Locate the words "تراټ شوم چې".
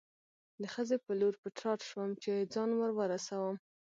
1.57-2.31